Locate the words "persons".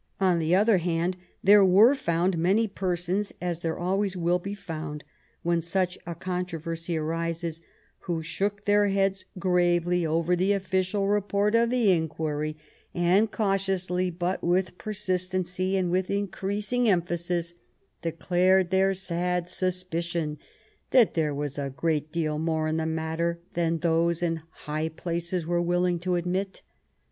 2.67-3.35